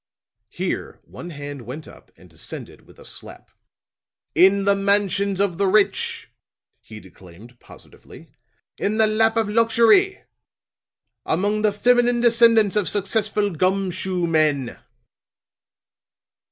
[0.49, 3.51] Here one hand went up and descended with a slap.
[4.33, 6.31] "In the mansions of the rich,"
[6.79, 8.31] he declaimed positively;
[8.79, 10.23] "in the lap of luxury.
[11.23, 14.79] Among the feminine descendants of successful gum shoe men!"